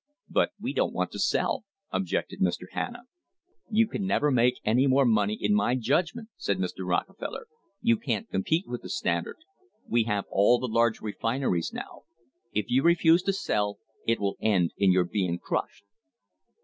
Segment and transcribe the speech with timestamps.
[0.31, 2.63] "But we don't want to sell," objected Mr.
[2.71, 3.03] Hanna.
[3.69, 6.87] "You can never make any more money, in my judg ment," said Mr.
[6.87, 7.45] Rockefeller.
[7.83, 9.37] "You can't compete with the Standard.
[9.87, 12.05] We have all the large refineries now.
[12.51, 13.77] If you refuse to sell,
[14.07, 15.83] it will end in your being crushed."